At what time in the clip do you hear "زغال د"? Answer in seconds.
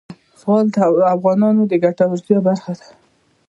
0.39-0.77